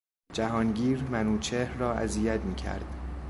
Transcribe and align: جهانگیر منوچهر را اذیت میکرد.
جهانگیر 0.33 1.03
منوچهر 1.03 1.77
را 1.77 1.93
اذیت 1.93 2.39
میکرد. 2.41 2.85